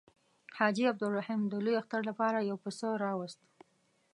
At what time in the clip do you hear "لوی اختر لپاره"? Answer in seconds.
1.65-2.47